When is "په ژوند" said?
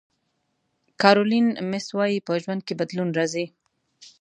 2.27-2.61